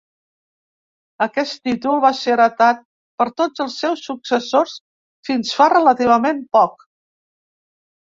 Aquest 1.25 1.59
títol 1.69 2.01
va 2.05 2.11
ser 2.21 2.33
heretat 2.37 2.81
per 3.23 3.29
tots 3.43 3.67
els 3.67 3.77
seus 3.85 4.03
successors 4.09 4.77
fins 5.31 5.57
fa 5.61 5.73
relativament 5.79 6.45
poc. 6.61 6.87